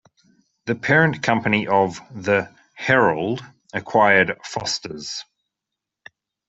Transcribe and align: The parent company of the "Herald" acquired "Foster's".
The 0.65 0.73
parent 0.73 1.21
company 1.21 1.67
of 1.67 2.01
the 2.09 2.51
"Herald" 2.73 3.45
acquired 3.71 4.35
"Foster's". 4.43 5.23